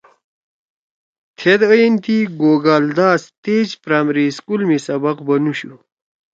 تھید 1.37 1.61
اَیَن 1.71 1.93
تی 2.03 2.17
گوگال 2.39 2.85
داس 2.97 3.21
تیج 3.43 3.67
پرائمری 3.83 4.25
اسکول 4.29 4.61
می 4.69 4.77
سبق 4.87 5.17
بنُوشُو 5.27 5.73